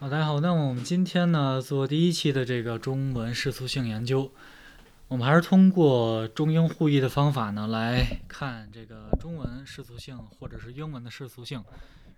[0.00, 4.32] 好，大家好，那么我们今天呢做第一期的这个中文世俗性研究，
[5.08, 11.62] 我们还是通过中英互译的方法呢来看这个中文世俗性或者是英文的世俗性，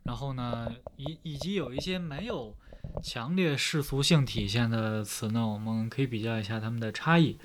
[0.05, 2.55] 然后呢以以及有一些没有
[3.03, 7.37] 强烈世俗性体现的词呢，我们可以比较一下它们的差异，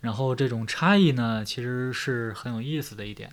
[0.00, 3.30] 然后这种差异呢其实是很有意思的一点。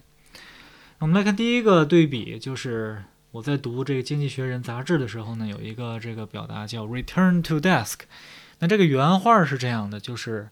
[1.00, 3.06] 我们来看第一个对比，就是。
[3.34, 8.02] 我在读这个《经济学人》杂志的时候呢，有一个这个表达叫 “return to desk”。
[8.60, 10.50] 那这个原话是这样的，就是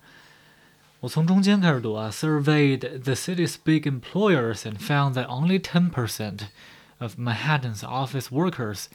[1.02, 6.48] 我从中间开始读啊：“surveyed the city's big employers and found that only ten percent
[6.98, 8.86] of Manhattan's office workers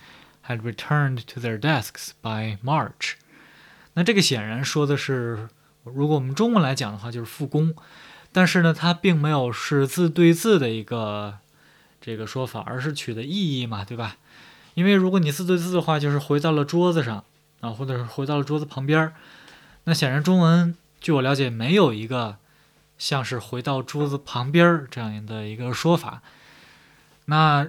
[0.49, 3.13] had returned to their desks by March。”
[3.95, 5.49] 那这个显然说的是，
[5.85, 7.73] 如果我们中文来讲的话，就是复工。
[8.33, 11.39] 但是呢，它并没有是字对字的一个。
[12.01, 14.17] 这个说法，而是取的意义嘛，对吧？
[14.75, 17.25] 因为如果你字对字的话，就是回到了桌子上
[17.61, 19.15] 啊，或者是回到了桌子旁边儿。
[19.85, 22.37] 那显然中文，据我了解，没有一个
[22.99, 26.21] 像是回到桌子旁边儿这样的一个说法。
[27.25, 27.67] 那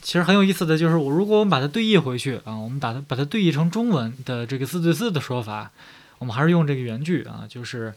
[0.00, 5.70] 其实很有意思的就是，我如果我们把它对译回去啊，我们把它把它对译成中文的这个字对字的说法，
[6.18, 7.94] 我们还是用这个原句啊，就是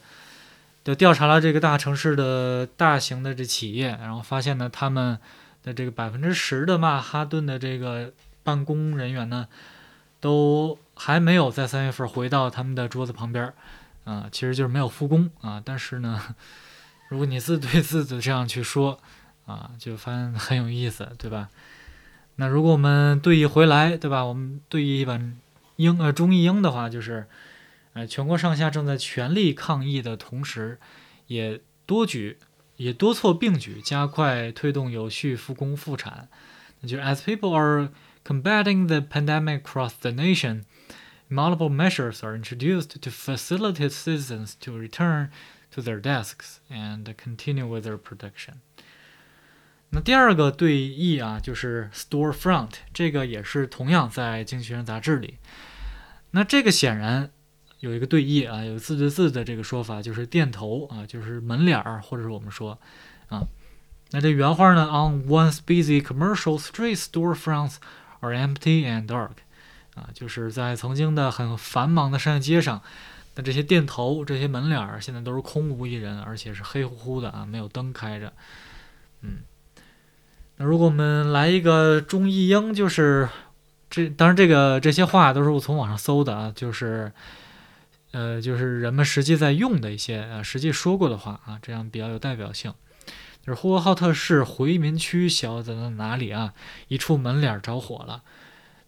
[0.84, 5.18] 就调查了这个大城市的大型的这企业，然后发现呢，他们。
[5.66, 8.12] 的这个百分之十的曼哈顿的这个
[8.44, 9.48] 办公人员呢，
[10.20, 13.52] 都还没有在三月份回到他们的桌子旁边
[14.04, 15.60] 啊，其实就是没有复工啊。
[15.64, 16.36] 但是呢，
[17.08, 19.00] 如果你自对自的这样去说
[19.44, 21.48] 啊，就发现很有意思，对吧？
[22.36, 24.24] 那如果我们对弈回来，对吧？
[24.24, 25.36] 我们对弈一本
[25.74, 27.26] 英呃中译英的话，就是
[27.94, 30.78] 呃全国上下正在全力抗疫的同时，
[31.26, 32.38] 也多举。
[32.77, 36.29] 也多措并举，加快推动有序复工复产。
[36.79, 37.89] 那就 as people are
[38.23, 40.63] combating the pandemic across the nation,
[41.29, 45.29] multiple measures are introduced to facilitate citizens to return
[45.71, 48.55] to their desks and continue with their production。
[49.91, 55.37] 那第二个对译啊，就是 storefront，这个也是同样在《经济学人》杂志里。
[56.31, 57.29] 那这个显然
[57.80, 62.78] 有一个对译啊，有字对字的这个说法，就是店头啊，就是门脸儿，或者是我们说
[63.28, 63.42] 啊，
[64.12, 67.74] 那这原话呢？On once busy commercial street storefronts
[68.20, 69.32] are empty and dark，
[69.94, 72.80] 啊，就是在曾经的很繁忙的商业街上，
[73.34, 78.32] 那这些店头、这些门脸儿现在都是空无一人，而且是黑乎乎的啊，没有灯开着。
[79.20, 79.40] 嗯，
[80.56, 83.28] 那如果我们来一个中译英，就是
[83.90, 87.12] 这，当然这个这些话都是我从网上搜的啊，就是。
[88.16, 92.72] 呃，就是人们实际在用的一些啊实际说过的话啊，这样比较有代表性。
[93.42, 96.54] 就是呼和浩特市回民区小在哪里啊？
[96.88, 98.22] 一处门脸着火了，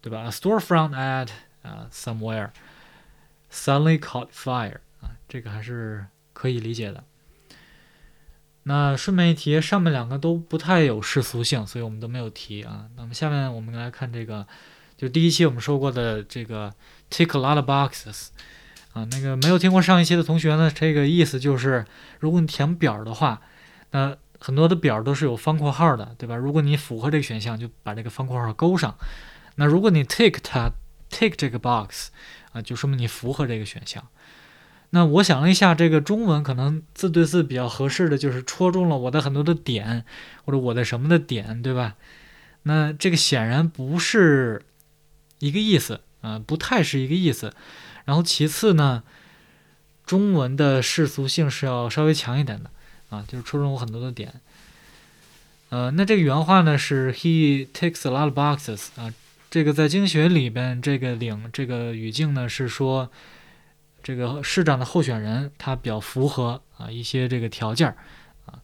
[0.01, 1.29] 对吧？A storefront at
[1.61, 2.49] 啊 somewhere
[3.51, 7.03] suddenly caught fire 啊，这个还是可以理解的。
[8.63, 12.87] 那顺便一提，上面两个都不太有世俗性，所以我们都没有提啊。
[12.97, 14.47] 那么下面我们来看这个，
[14.97, 16.73] 就第一期我们说过的这个
[17.11, 18.29] tick a lot of boxes。
[18.93, 21.85] 啊，那个没有听过上一期的同学呢，这个意思就是，
[22.19, 23.41] 如果你填表的话，
[23.91, 26.35] 那很多的表都是有方括号的，对吧？
[26.35, 28.97] 如果你符合这个选项，就把这个方括号勾上。
[29.55, 30.71] 那如果你 tick 它
[31.11, 32.09] tick 这个 box
[32.51, 34.07] 啊，就说明你符合这个选项。
[34.91, 40.03] 那我想了一下，这个中文可能字对字比较合适的就是戳中了我的很多的点，
[40.45, 41.95] 或者我的什么的点，对吧？
[42.63, 44.63] 那这个显然不是
[45.39, 47.53] 一个意思啊，不太是一个意思。
[48.05, 49.03] 然后其次呢，
[50.05, 52.71] 中文的世俗性是要稍微强一点的
[53.09, 54.33] 啊，就是戳中我很多的点。
[55.69, 59.13] 呃，那这个原话呢是 He takes a lot of boxes 啊，
[59.51, 63.11] 这个在经学里边这个领这个语境呢是说，
[64.01, 67.95] 这个市长的候选人他比较符合啊一些这个条件
[68.47, 68.57] 啊。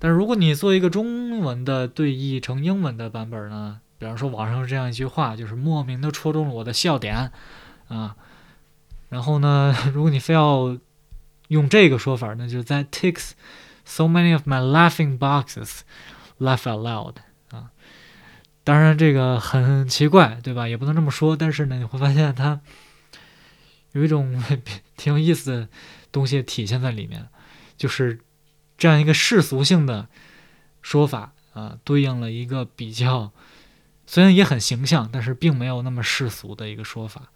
[0.00, 7.30] 但是如果你做一个中文的对译成英文的版本呢，比方说网上这样一句话，就是莫名的戳中了我的笑点
[7.88, 8.16] 啊。
[9.10, 10.78] 然后呢， 如果你非要
[11.48, 13.32] 用这个说法，那就是在 ticks
[13.84, 15.80] so many of my laughing boxes
[16.38, 17.14] laugh out loud
[17.54, 17.72] 啊。
[18.64, 20.66] 当然这个很奇怪，对吧？
[20.66, 21.36] 也不能这么说。
[21.36, 22.60] 但是呢，你会发现它
[23.92, 24.42] 有一种
[24.96, 25.68] 挺有意思的
[26.10, 27.28] 东西体现在里面，
[27.76, 28.20] 就是
[28.78, 30.08] 这样一个世俗性的
[30.80, 33.32] 说法啊，对应了一个比较
[34.10, 37.30] 虽然也很形象，但是并没有那么世俗的一个说法。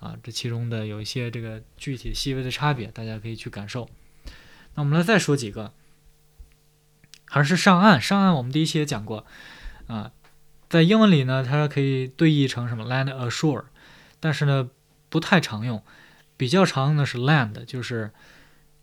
[0.00, 3.88] 啊，这其中的有一些这个具体细微的差别，大家可以去感受。
[4.74, 5.72] 那我们来再说几个，
[7.24, 7.98] 还是上岸。
[7.98, 9.24] 上岸我们第一期也讲过，
[9.86, 10.12] 啊，
[10.68, 13.64] 在英文里呢，它可以对译成什么？Land ashore。
[14.20, 14.68] 但是呢
[15.08, 15.82] 不太常用。
[16.36, 18.10] 比较常用的是 land，就是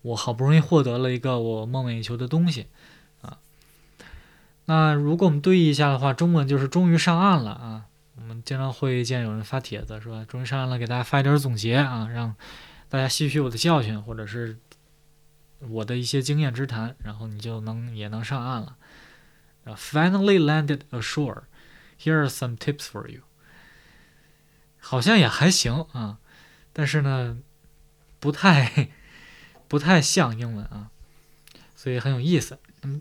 [0.02, 2.66] 我好不容易获得了一个我梦寐以求的东西。
[4.68, 7.86] 那如果我们对译一下的话，中文就是终于上岸了啊。
[8.16, 12.36] 我们经常会见有人发帖子说终于上岸了，给大家发一点总结啊，让
[12.88, 14.58] 大家吸取我的教训，或者是
[15.60, 18.78] 我的一些经验之谈，然后你就能也能上岸了。
[19.66, 21.44] Finally landed ashore.
[22.00, 23.22] Here are some tips for you.
[24.80, 26.20] 好像也还行啊，
[26.72, 27.40] 但是呢。
[28.20, 28.90] 不太
[29.68, 30.90] 不太像英文啊，
[31.76, 32.58] 所以很有意思。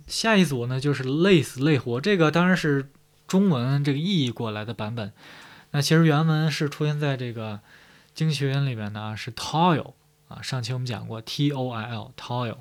[0.07, 2.91] 下一组呢就是累死累活，这个当然是
[3.27, 5.13] 中文这个译译过来的版本。
[5.71, 7.61] 那其实原文是出现在这个
[8.15, 9.95] 经济学院里边的啊，是 toil
[10.29, 10.41] 啊。
[10.43, 12.59] 上期我们讲过 t o i l toil。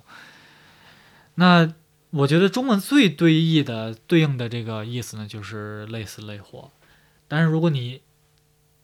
[1.35, 1.73] 那
[2.09, 6.71] 我觉得中文最对译的对应的这个意思呢，就是累死累活。
[7.27, 8.01] 但是如果你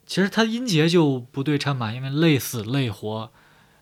[0.06, 3.32] 其实它音节就不对称嘛，因为累死累活。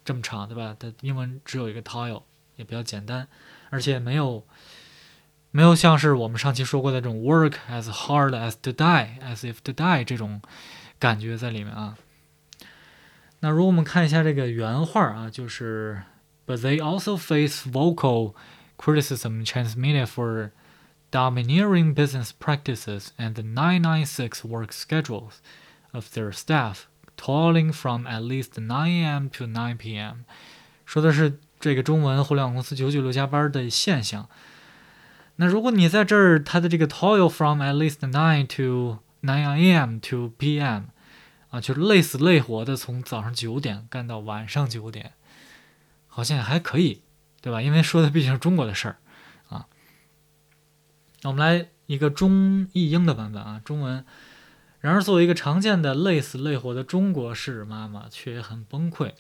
[0.02, 0.74] 这么长，对吧？
[0.78, 2.22] 它英文只有一个 toil，
[2.56, 3.28] 也比较简单，
[3.68, 4.44] 而且没有
[5.51, 10.41] 没有像是我们上期说过的这种 work as hard as to die，as if to die 这种
[10.99, 11.97] 感觉在里面啊。
[13.39, 16.03] 那如果我们看一下这个原话啊，就是
[16.47, 18.35] But they also face vocal
[18.77, 20.51] criticism in Chinese media for
[21.11, 25.41] domineering business practices and the 996 work schedules
[25.91, 26.87] of their staff.
[27.17, 29.29] Toiling from at least 9 a.m.
[29.29, 30.25] to 9 p.m.，
[30.85, 34.27] 说的是这个中文互联网公司九九六加班的现象。
[35.40, 39.98] 那如果你在这儿，它的这个 toil from at least nine to nine a.m.
[39.98, 40.88] to p.m.
[41.48, 45.14] 啊，就累死累活的从早上九点干到晚上九点，
[46.08, 47.00] 好像也还可以，
[47.40, 47.62] 对吧？
[47.62, 48.98] 因为说的毕竟是中国的事儿
[49.48, 49.66] 啊。
[51.22, 54.04] 那我们来一个中译英的版本啊，中文。
[54.80, 59.12] 然而，作为一个常见的累死累活的中国式妈妈，却也很崩溃。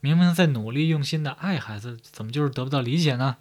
[0.00, 3.38] 明明在努力用心的爱孩子，怎么就是得不到理解呢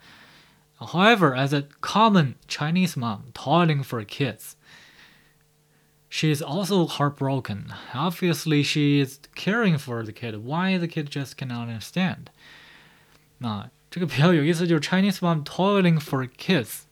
[0.80, 4.56] ？However, as a common Chinese mom toiling for kids,
[6.08, 7.72] she is also heartbroken.
[7.94, 10.44] Obviously, she is caring for the kid.
[10.44, 12.26] Why the kid just cannot understand?
[13.38, 16.82] 那这个比较有意思，就是 Chinese mom toiling for kids，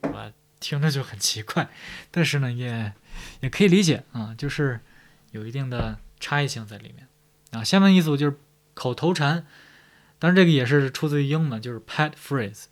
[0.00, 1.68] 啊，听着就很奇怪，
[2.10, 2.94] 但是呢，也。
[3.40, 4.80] 也可以理解啊，就是
[5.32, 7.06] 有一定的差异性在里面
[7.50, 7.62] 啊。
[7.62, 8.38] 下面一组就是
[8.72, 9.46] 口头禅，
[10.19, 12.65] 当然这个也是出自于英文，就是 pet phrase。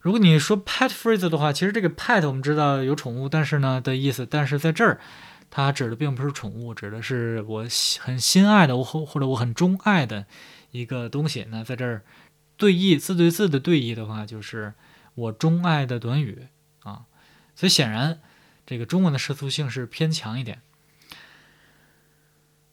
[0.00, 5.00] 如果你说 pet phrase 的话，其实这个 pet 我们知道有宠物，但是呢的意思，但是在这儿
[5.50, 7.66] 它指的并不是宠物，指的是我
[8.00, 10.26] 很心爱的，我或或者我很钟爱的
[10.70, 11.46] 一个东西。
[11.50, 12.02] 那在这儿
[12.56, 14.74] 对译字对字的对译的话，就是
[15.14, 16.46] 我钟爱的短语
[16.84, 17.02] 啊。
[17.54, 18.20] 所以显然。
[18.66, 20.60] 这个中文的世俗性是偏强一点，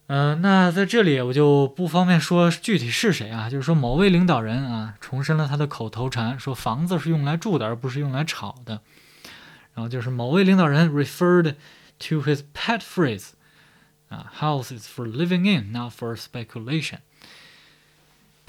[0.07, 8.81] 嗯，那在这里我就不方便说具体是谁啊，就是说某位领导人啊，重申了他的口头禅，说房子是用来住的，而不是用来炒的。
[9.73, 11.55] 然后就是某位领导人 referred
[11.99, 13.31] to his pet phrase，
[14.07, 16.99] 啊，house is for living in，not for speculation。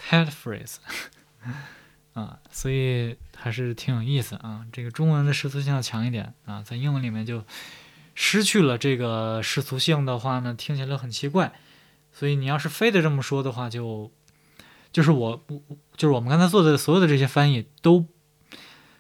[0.00, 0.76] pet phrase。
[2.14, 4.64] 啊，所以还是挺有意思啊。
[4.72, 7.44] 这个中文的世俗性要强一点啊，在英文里面就
[8.20, 11.52] 失去了这个世俗性的话呢，听起来很奇怪。
[12.12, 14.10] 所以你要是非得这么说的话，就
[14.90, 15.46] 就是我，
[15.96, 18.06] 就是我们刚才做的所有的这些翻译都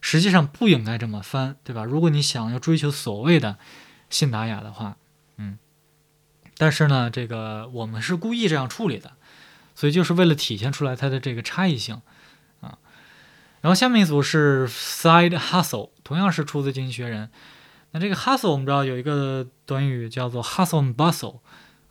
[0.00, 1.82] 实际上不应该这么翻，对吧？
[1.82, 3.58] 如果你想要追求所谓的
[4.08, 4.96] 信达雅的话，
[5.36, 5.58] 嗯，
[6.56, 9.14] 但是呢，这个我们是故意这样处理的，
[9.74, 12.00] 所以就是为了体现出来它的这个差异性
[12.60, 12.78] 啊。
[13.62, 17.26] 然后下面一组是 side hustle，同样是出自《经济学人》。
[17.92, 21.38] 那这个 hustle 我们知道有一个短语叫做 hustle and bustle，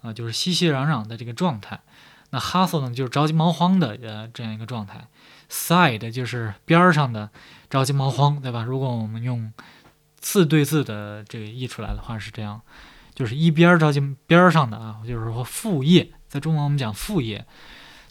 [0.02, 1.80] 啊，就是熙熙攘攘的这个状态。
[2.30, 5.08] 那 hustle 呢，就是着急忙慌的呃这样一个状态。
[5.50, 7.30] side 就是边儿上的
[7.70, 8.64] 着急忙慌，对吧？
[8.64, 9.54] 如果我们用
[10.20, 12.62] 字对字的这个译出来的话是这样，
[13.16, 17.46] 就是一边着急边儿上的啊，就是说副业，在中文我们讲副业。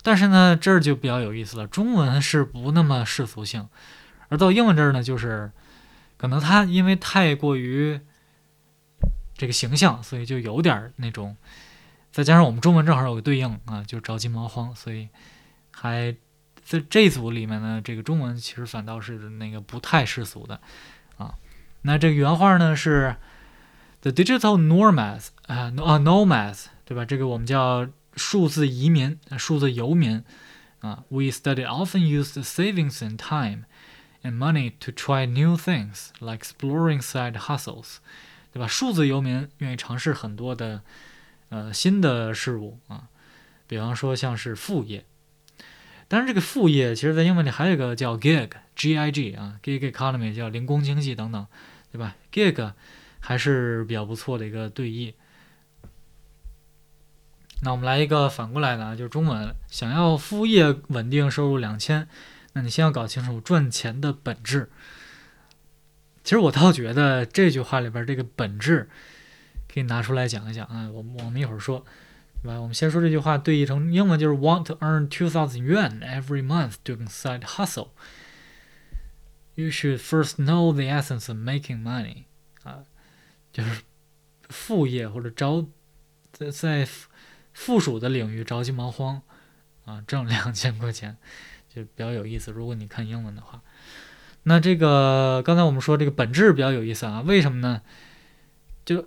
[0.02, 1.66] 但是呢，这儿就比较有意思了。
[1.66, 3.68] 中文是不那么世俗性，
[4.28, 5.52] 而到英文这儿呢，就是
[6.16, 8.00] 可能他因为太过于
[9.34, 11.36] 这个形象，所以就有点那种。
[12.12, 15.08] 再加上我们中文正好有个对应啊，就着急忙慌，所以
[15.70, 16.14] 还
[16.64, 20.60] 在这组里面呢，这个中文其实反倒是那个不太世俗的
[21.16, 21.34] 啊。
[21.82, 23.16] 那这个原话呢是
[24.00, 27.04] The digital nomads 啊啊 nomads 对吧？
[27.04, 27.88] 这个我们叫。
[28.18, 30.24] 数字移民，数字游民
[30.80, 31.04] 啊。
[31.10, 33.64] We study often use the savings and time
[34.26, 37.98] and money to try new things, like exploring side hustles，
[38.52, 38.66] 对吧？
[38.66, 40.82] 数字游民愿意尝试很多的
[41.50, 43.08] 呃新的事物啊，
[43.68, 45.04] 比方说像是副业。
[46.08, 51.46] 当然，这个副业其实在英文里还有一个叫 gig，G-I-G 啊，gig economy 叫零工经济等等，
[51.90, 52.72] 对吧？gig
[53.20, 55.14] 还是比较不错的一个对译。
[57.62, 62.06] 那我们来一个反过来的啊，就是中文，想要副业稳定收入两千，
[62.56, 64.70] 那你先要搞清楚赚钱的本质。
[66.24, 68.88] 其实我倒觉得这句话里边这个本质
[69.72, 71.84] 可以拿出来讲一讲啊，我我们一会儿说。
[72.42, 72.60] 对吧？
[72.60, 77.88] 我们先说这句话对译成英文就是 Want to earn two thousand yuan every month doing side hustle.
[79.54, 82.24] You should first know the essence of making money.
[82.62, 82.84] 啊，
[83.52, 83.82] 就是
[84.48, 85.66] 副业或者着
[86.30, 86.88] 在在
[87.52, 89.22] 附属的领域着急忙慌
[89.84, 91.16] 啊，挣两千块钱
[91.76, 92.50] 就比较有意思。
[92.50, 93.60] 如果你看英文的话，
[94.44, 97.20] 那这个刚才我们说这个本质比较有意思啊？
[97.20, 97.82] 为什么呢？
[98.86, 99.02] 就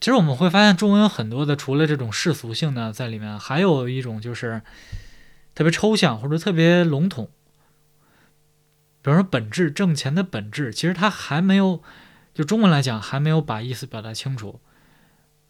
[0.00, 4.60] 其实我们会发现，中文有很多的，除了这种世俗性的在里面，还有一种就是
[5.54, 7.30] 特别抽象或者特别笼统。
[9.00, 11.82] 比如说，本质挣钱的本质，其实它还没有，
[12.34, 14.60] 就中文来讲，还没有把意思表达清楚。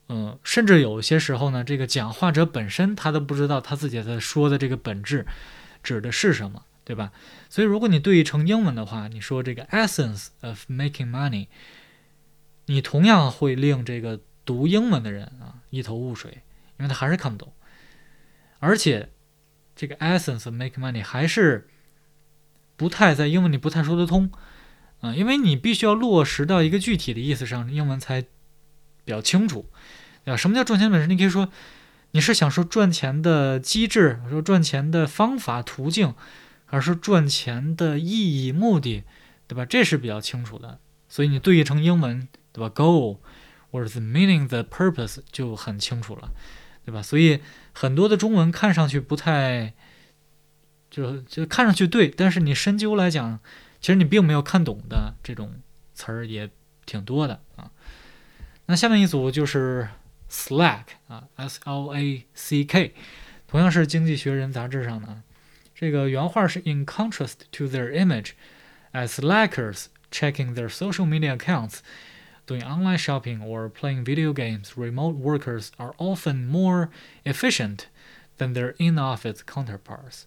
[0.08, 5.24] 嗯，甚至有些时候呢，这个讲话者本身他都不知道他自己在说的这个本质
[5.84, 7.12] 指的是什么，对吧？
[7.48, 11.46] 所以，如果你对译成英文的话，你说这个 essence of making money，
[12.66, 14.18] 你同样会令这个。
[14.46, 16.42] 读英文的人啊，一头雾水，
[16.78, 17.50] 因为他还是看不懂，
[18.58, 19.08] 而且
[19.74, 21.66] 这个 essence of making money 还是
[22.76, 24.30] 不太在英文里不太说得通
[25.00, 28.28] 啊，因为你必须要落实到一个具体的意思上，英文才比
[29.06, 29.70] 较清楚
[30.26, 30.36] 啊。
[30.36, 31.08] 什么叫赚钱本身？
[31.08, 31.48] 你可以说
[32.14, 36.14] 你是想说赚钱的机制，说赚钱的方法途径，
[36.64, 39.02] 还是赚钱的意义目的，
[39.46, 39.66] 对吧？
[39.66, 40.78] 这是比较清楚的，
[41.08, 43.18] 所以你对译成英文，对吧？Goal。
[43.72, 46.30] 或者 the meaning the purpose 就很清楚了，
[46.84, 47.02] 对吧？
[47.02, 47.40] 所以
[47.72, 49.74] 很多的中文看上去不太，
[50.88, 53.40] 就就看上去对，但是你深究来讲，
[53.80, 55.56] 其实你并没有看懂的这种
[55.92, 56.48] 词儿也
[56.86, 57.72] 挺多的啊。
[58.66, 59.88] 那下面一组就是
[60.29, 62.93] slack 啊，s l a c k，
[63.47, 65.23] 同样是《经济学人》杂志上的，
[65.73, 68.31] 这个原话是 in contrast to their image
[68.93, 75.69] as slackers checking their social media accounts。Doing online shopping or playing video games, remote workers
[75.77, 76.89] are often more
[77.23, 77.81] efficient
[78.39, 80.23] than their in-office counterparts.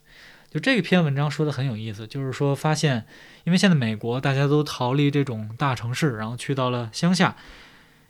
[0.48, 3.06] 就这篇文章说的很有意思，就是说发现，
[3.42, 7.34] 因为现在美国大家都逃离这种大城市，然后去到了乡下，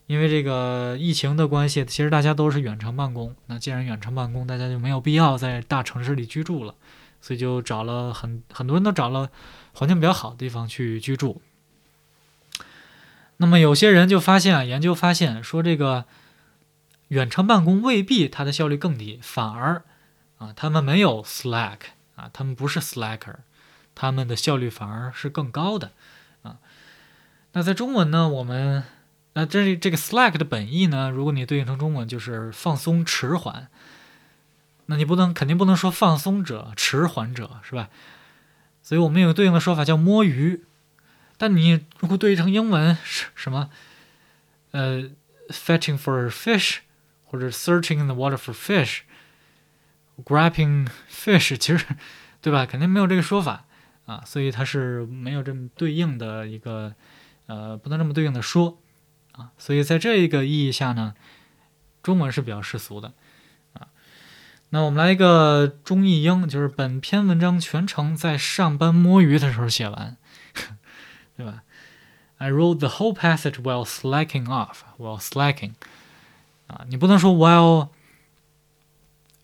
[0.08, 3.36] 因为这个疫情的关系，其实大家都是远程办公。
[3.48, 6.74] 那既然远程办公，大家就没有必要在大城市里居住了，
[7.22, 9.30] 所以就找了很很多人都找了
[9.74, 11.42] 环境比较好的地方去居住。
[13.36, 16.06] 那么有些人就发现啊，研究发现说这个
[17.10, 19.84] 远程办公未必它的效率更低，反而
[20.38, 21.80] 啊，他们没有 slack
[22.16, 23.36] 啊，他们不是 slacker，
[23.94, 25.92] 他们的效率反而是更高的
[26.44, 26.58] 啊。
[27.52, 28.84] 那在中文呢，我们
[29.38, 33.68] 那这这个 slack 的本意呢，如果你对应成中文就是放松、迟缓，
[34.88, 37.90] 那你不能肯定不能说放松者、迟缓者是吧？
[38.82, 40.64] 所以我们有对应的说法叫摸鱼。
[41.38, 43.70] 但你如果对应成英文是什么？
[44.72, 45.04] 呃
[45.50, 46.78] ，fetching for fish，
[47.26, 48.56] 或者 searching in the water for
[50.24, 51.86] fish，grabbing fish，其实
[52.42, 52.66] 对吧？
[52.66, 53.66] 肯定没有这个说法
[54.08, 56.96] 啊，所以它是没有这么对应的一个
[57.46, 58.80] 呃，不能这么对应的说
[59.38, 59.52] 啊。
[59.58, 61.16] 所以在这一个意义下呢，
[62.04, 63.14] 中文是比较世俗的
[63.74, 63.88] 啊。
[64.70, 70.18] 那我们来一个中译英，就是本篇文章全程在上班摸鱼的时候写完。
[71.38, 71.62] 对吧
[72.40, 75.74] ？I wrote the whole passage while slacking off, while slacking，
[76.66, 77.90] 啊，你不能说 while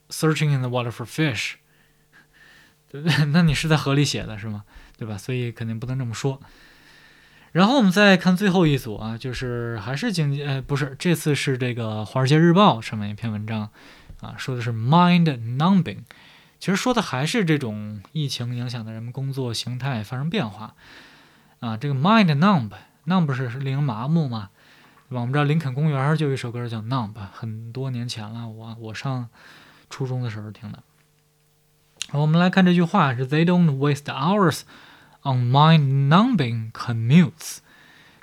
[0.08, 1.52] searching in the water for fish，
[2.90, 3.26] 对不对？
[3.26, 4.64] 那你是在河里写的是吗？
[4.98, 5.16] 对吧？
[5.16, 6.40] 所以肯定不能这么说。
[7.54, 13.70] 然后我们再看最后一组啊，就是还是经济，呃，不是，这次是这个《华尔街日报》上面一篇文章
[14.20, 15.98] 啊，说的是 mind numbing，
[16.58, 20.74] 其实说的还是这种疫情影响的人们工作形态发生变化。
[21.60, 24.50] 啊，这个 mind numb，numb 是是令人麻木嘛，
[25.10, 29.28] 我们知道林肯公园就有一首歌叫 numb，很多年前了，我我上
[29.88, 30.82] 初中的时候听的。
[32.10, 34.62] 我们来看这句话是 They don't waste hours
[35.24, 37.58] on mind numbing commutes。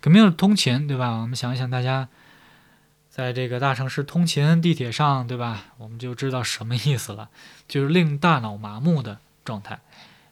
[0.02, 1.22] commute 通勤，对吧？
[1.22, 2.08] 我们想一想，大家
[3.10, 5.74] 在这个大城市通勤地铁上，对吧？
[5.78, 7.30] 我们就知道什么意思了，
[7.68, 9.82] 就是令大脑麻木的状态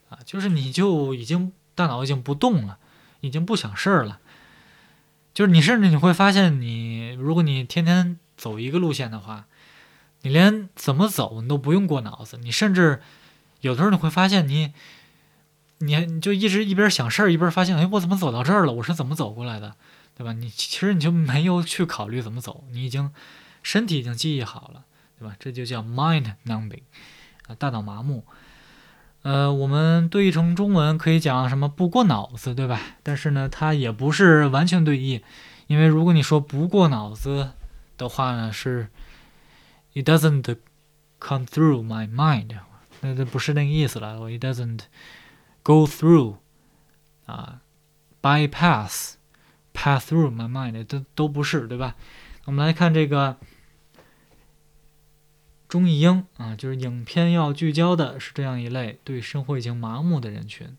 [0.10, 2.78] 啊，就是你就已经大脑已经不动了。
[3.22, 4.22] 已经不想事儿了，
[5.34, 9.44] 就是你甚至你会发现，你如果你天天走一个路线的话，
[10.22, 13.02] 你连怎么走你都不用过脑子，你甚至
[13.60, 14.72] 有的时候你会发现你，
[15.80, 18.74] 你你就一直一边想事儿一边发现，哎，我怎么走到这儿了？
[18.74, 19.76] 我是怎么走过来的，
[20.16, 20.34] 对吧？
[20.34, 23.12] 你其实你就没有去考虑怎么走，你已经
[23.64, 24.84] 身体已经记忆好了，
[25.18, 25.36] 对吧？
[25.40, 26.84] 这就叫 mind numbing，
[27.48, 28.24] 啊，大脑麻木。
[29.22, 32.80] 呃，我们对译成中文可以讲什么不过脑子，对吧？
[33.04, 35.22] 但是呢，它也不是完全对译，
[35.68, 37.52] 因为如果你说不过脑子
[37.98, 38.88] 的话呢，是
[39.94, 40.58] it doesn't
[41.20, 42.50] come through my mind，
[43.02, 44.18] 那这不是那个意思了。
[44.30, 44.80] it doesn't
[45.64, 46.38] go through
[47.26, 47.62] 啊
[48.22, 49.14] ，bypass
[49.74, 51.96] pass through my mind，都都不是，对吧？
[52.46, 53.38] 我们来看这个。
[55.68, 60.76] 中译英啊，就是影片要聚焦的是这样一类对生活已经麻木的人群。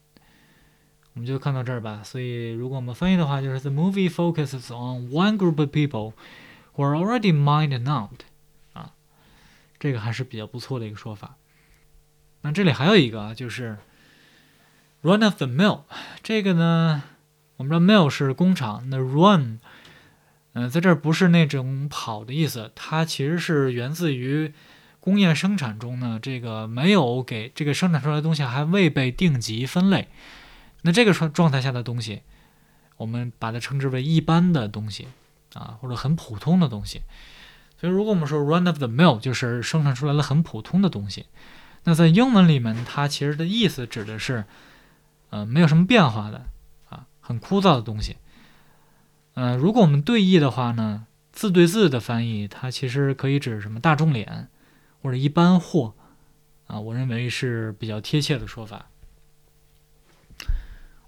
[1.15, 2.03] 我们就看到这儿吧。
[2.03, 6.15] 所以，如果我们翻译的话，就是 The movie focuses on one group of people
[6.75, 8.23] who are already mind-numbed。
[8.73, 8.95] 啊，
[9.79, 11.37] 这个还是比较不错的一个说法。
[12.41, 13.79] 那这里还有一个啊，就是
[15.03, 15.83] run of the mill。
[16.23, 17.03] 这个呢，
[17.57, 19.59] 我们知道 mill 是工厂，那 run，
[20.53, 24.53] 嗯，在这儿不是那种跑的意思，它其实是源自于。
[25.03, 30.09] 工业生产中呢，这个没有给这个生产出来的东西还未被定级分类，
[30.83, 32.21] 那这个状状态下的东西，
[32.99, 35.09] 我们把它称之为一般的东西
[35.55, 37.01] 啊，或者很普通的东西。
[37.81, 41.25] 所以，如果我们说 run of the mill 就是生产出来了很普通的东西，
[41.85, 44.45] 那在英文里面，它其实的意思指的是，
[45.31, 46.47] 呃，没有什么变化的
[46.89, 48.17] 啊，很枯燥的东西。
[49.35, 54.49] 呃，如果我们对译的话呢，字对字的翻译，它其实可以指什么大众脸。
[55.03, 55.95] 或者一般货，
[56.67, 58.91] 啊，我认为是比较贴切的说法。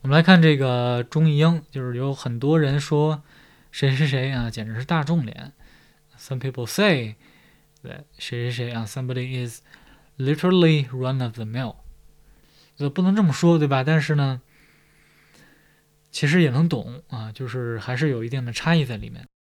[0.01, 3.23] 我们来看这个中译英，就是有很多人说
[3.71, 5.53] 谁谁谁啊，简直是大众脸。
[6.19, 7.17] Some people say
[7.85, 9.61] that 谁谁谁啊，somebody is
[10.17, 11.75] literally run of the mill。
[12.91, 13.83] 不能这么说，对吧？
[13.85, 14.41] 但是呢，
[16.11, 19.29] 其实也能懂啊，就是还是有一定的差异在里面。